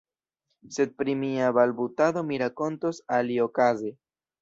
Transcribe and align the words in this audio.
Sed 0.77 0.95
pri 1.01 1.15
mia 1.19 1.51
balbutado 1.59 2.25
mi 2.33 2.43
rakontos 2.47 3.07
aliokaze. 3.19 3.97